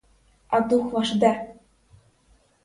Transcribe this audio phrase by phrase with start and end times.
[0.49, 1.31] А дух ваш де?